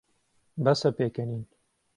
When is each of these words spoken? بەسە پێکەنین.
بەسە 0.63 0.89
پێکەنین. 0.97 1.43